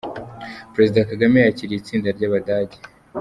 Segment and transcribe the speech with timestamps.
[0.73, 2.77] Perezida Kagame yakiriye itsinda ry’Abadage